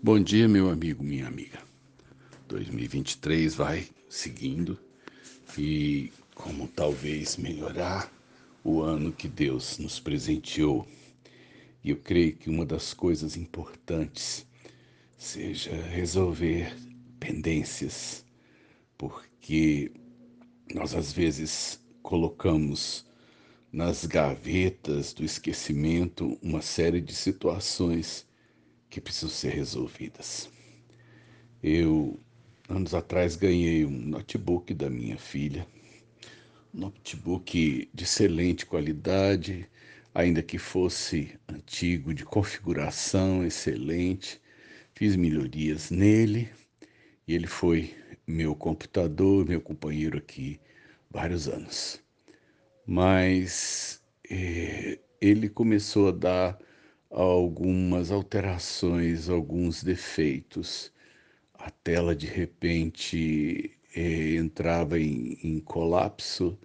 [0.00, 1.58] Bom dia, meu amigo, minha amiga.
[2.46, 4.78] 2023 vai seguindo
[5.58, 8.08] e como talvez melhorar
[8.62, 10.86] o ano que Deus nos presenteou.
[11.82, 14.46] E eu creio que uma das coisas importantes
[15.16, 16.72] seja resolver
[17.18, 18.24] pendências,
[18.96, 19.90] porque
[20.72, 23.04] nós às vezes colocamos
[23.72, 28.27] nas gavetas do esquecimento uma série de situações
[28.90, 30.50] que precisam ser resolvidas.
[31.62, 32.18] Eu,
[32.68, 35.66] anos atrás, ganhei um notebook da minha filha,
[36.74, 39.68] um notebook de excelente qualidade,
[40.14, 44.40] ainda que fosse antigo, de configuração excelente.
[44.94, 46.48] Fiz melhorias nele
[47.26, 47.94] e ele foi
[48.26, 50.60] meu computador, meu companheiro aqui
[51.10, 52.00] vários anos.
[52.86, 56.58] Mas eh, ele começou a dar
[57.10, 60.92] algumas alterações, alguns defeitos.
[61.54, 66.58] A tela de repente eh, entrava em, em colapso,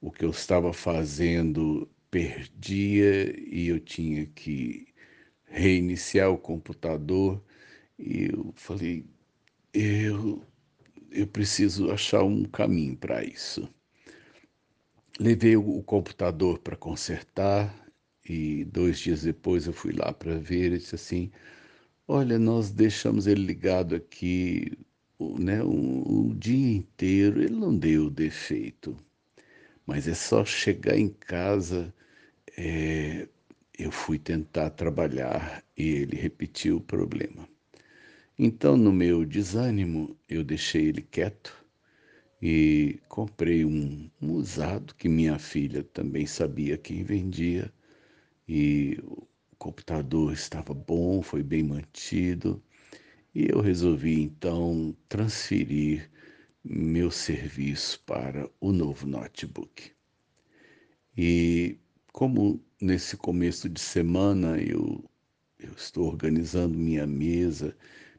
[0.00, 4.88] o que eu estava fazendo perdia e eu tinha que
[5.46, 7.42] reiniciar o computador.
[7.98, 9.06] E eu falei,
[9.72, 10.42] eu,
[11.10, 13.68] eu preciso achar um caminho para isso.
[15.18, 17.83] Levei o computador para consertar,
[18.24, 21.30] e dois dias depois eu fui lá para ver e disse assim:
[22.08, 24.72] Olha, nós deixamos ele ligado aqui
[25.38, 28.96] né, o, dia inteiro, ele não deu defeito,
[29.86, 31.94] mas é só chegar em casa.
[32.56, 33.28] É,
[33.78, 37.48] eu fui tentar trabalhar e ele repetiu o problema.
[38.38, 41.64] Então, no meu desânimo, eu deixei ele quieto
[42.42, 47.72] e comprei um, um usado que minha filha também sabia quem vendia
[48.48, 49.26] e o
[49.58, 52.62] computador estava bom, foi bem mantido,
[53.34, 56.10] e eu resolvi então transferir
[56.64, 59.92] meu serviço para o novo notebook.
[61.16, 61.78] E
[62.12, 65.04] como nesse começo de semana eu,
[65.58, 67.76] eu estou organizando minha mesa,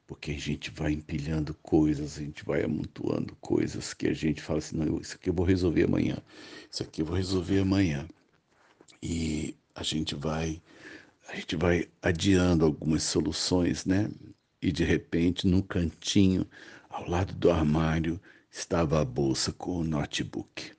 [0.07, 4.59] porque a gente vai empilhando coisas, a gente vai amontoando coisas que a gente fala
[4.59, 6.17] assim, não, isso aqui eu vou resolver amanhã,
[6.69, 8.07] isso aqui eu vou resolver amanhã.
[9.01, 10.61] E a gente vai
[11.27, 14.09] a gente vai adiando algumas soluções, né?
[14.61, 16.47] E de repente, no cantinho,
[16.89, 18.19] ao lado do armário,
[18.49, 20.71] estava a bolsa com o notebook.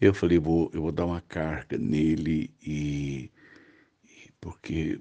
[0.00, 3.30] Eu falei, vou, eu vou dar uma carga nele e,
[4.04, 5.00] e porque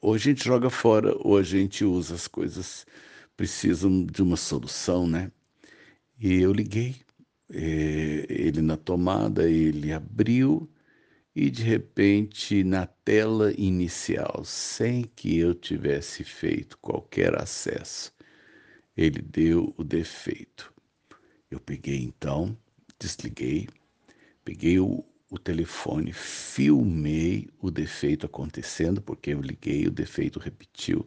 [0.00, 2.86] ou a gente joga fora ou a gente usa as coisas
[3.36, 5.30] precisam de uma solução, né?
[6.18, 6.96] E eu liguei
[7.50, 10.68] é, ele na tomada, ele abriu
[11.34, 18.12] e de repente na tela inicial, sem que eu tivesse feito qualquer acesso,
[18.96, 20.72] ele deu o defeito.
[21.50, 22.56] Eu peguei então,
[22.98, 23.68] desliguei,
[24.44, 31.06] peguei o, o telefone, filmei o defeito acontecendo, porque eu liguei, o defeito repetiu.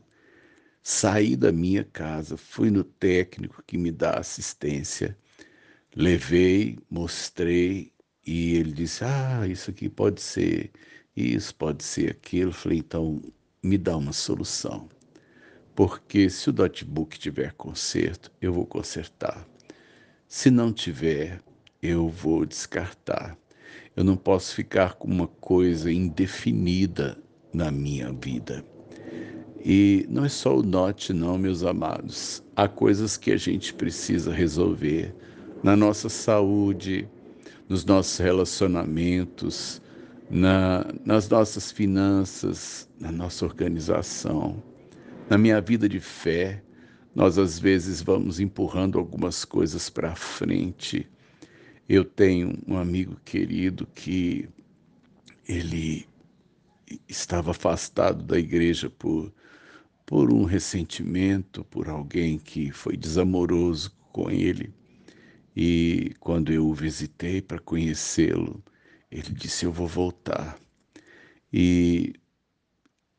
[0.82, 5.18] Saí da minha casa, fui no técnico que me dá assistência,
[5.96, 7.94] levei, mostrei,
[8.26, 10.72] e ele disse: Ah, isso aqui pode ser
[11.16, 12.50] isso, pode ser aquilo.
[12.50, 13.22] Eu falei: Então,
[13.62, 14.90] me dá uma solução.
[15.76, 19.48] Porque se o notebook tiver conserto, eu vou consertar.
[20.28, 21.42] Se não tiver,
[21.82, 23.38] eu vou descartar.
[23.96, 27.18] Eu não posso ficar com uma coisa indefinida
[27.52, 28.64] na minha vida.
[29.66, 32.44] E não é só o note, não, meus amados.
[32.56, 35.16] Há coisas que a gente precisa resolver
[35.64, 37.08] na nossa saúde,
[37.68, 39.82] nos nossos relacionamentos,
[40.30, 44.62] na, nas nossas finanças, na nossa organização,
[45.30, 46.64] na minha vida de fé.
[47.16, 51.08] Nós às vezes vamos empurrando algumas coisas para frente.
[51.88, 54.50] Eu tenho um amigo querido que
[55.48, 56.08] ele
[57.08, 59.32] estava afastado da igreja por,
[60.06, 64.74] por um ressentimento, por alguém que foi desamoroso com ele.
[65.56, 68.64] E quando eu o visitei para conhecê-lo,
[69.12, 70.60] ele disse: Eu vou voltar.
[71.52, 72.14] E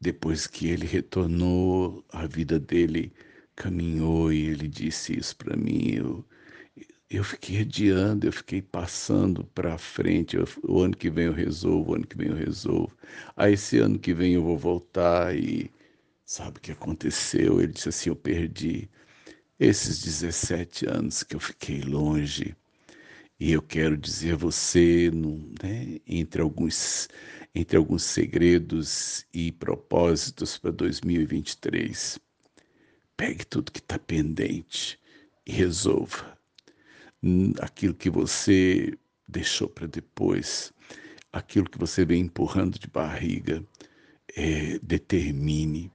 [0.01, 3.13] depois que ele retornou, a vida dele
[3.57, 5.93] caminhou e ele disse isso para mim.
[5.95, 6.25] Eu,
[7.11, 10.37] eu fiquei adiando, eu fiquei passando para frente.
[10.37, 12.97] Eu, o ano que vem eu resolvo, o ano que vem eu resolvo.
[13.37, 15.71] Aí esse ano que vem eu vou voltar e
[16.25, 17.61] sabe o que aconteceu?
[17.61, 18.89] Ele disse assim: Eu perdi
[19.67, 22.57] esses 17 anos que eu fiquei longe.
[23.39, 25.11] E eu quero dizer a você,
[25.63, 27.09] né, entre, alguns,
[27.55, 32.21] entre alguns segredos e propósitos para 2023,
[33.17, 34.99] Pegue tudo que está pendente
[35.47, 36.37] e resolva.
[37.23, 38.93] Hum, aquilo que você
[39.27, 40.73] deixou para depois,
[41.33, 43.65] aquilo que você vem empurrando de barriga,
[44.37, 45.93] é, determine.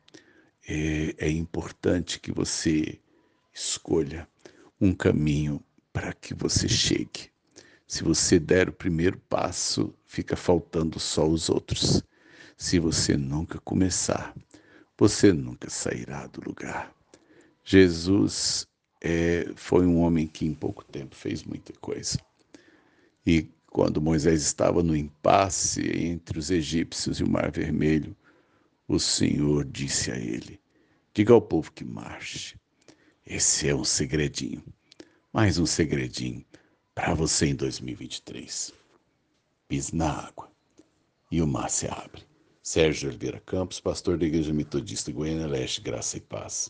[0.68, 3.00] É, é importante que você
[3.60, 4.28] escolha
[4.80, 5.62] um caminho
[5.92, 7.30] para que você chegue.
[7.86, 12.02] Se você der o primeiro passo, fica faltando só os outros.
[12.56, 14.34] Se você nunca começar,
[14.98, 16.94] você nunca sairá do lugar.
[17.64, 18.68] Jesus
[19.02, 22.18] é, foi um homem que em pouco tempo fez muita coisa.
[23.26, 28.16] E quando Moisés estava no impasse entre os egípcios e o Mar Vermelho,
[28.88, 30.60] o Senhor disse a ele:
[31.14, 32.58] Diga ao povo que marche.
[33.32, 34.64] Esse é um segredinho,
[35.32, 36.44] mais um segredinho
[36.96, 38.74] para você em 2023.
[39.68, 40.52] Pise na água
[41.30, 42.24] e o mar se abre.
[42.64, 46.68] Sérgio Oliveira Campos, pastor da Igreja Metodista Goiânia Leste, Graça e Paz.